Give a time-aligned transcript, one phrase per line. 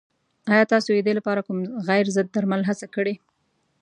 [0.51, 1.57] ایا تاسو د دې لپاره کوم
[1.87, 3.13] غیر ضد درمل هڅه کړې؟